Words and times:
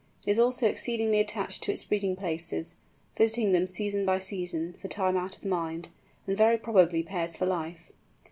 It 0.25 0.31
is 0.31 0.39
also 0.39 0.65
exceedingly 0.65 1.19
attached 1.19 1.61
to 1.61 1.71
its 1.71 1.83
breeding 1.83 2.15
places, 2.15 2.73
visiting 3.15 3.51
them 3.51 3.67
season 3.67 4.03
by 4.03 4.17
season, 4.17 4.73
for 4.81 4.87
time 4.87 5.15
out 5.15 5.37
of 5.37 5.45
mind, 5.45 5.89
and 6.25 6.35
very 6.35 6.57
probably 6.57 7.03
pairs 7.03 7.35
for 7.35 7.45
life. 7.45 7.91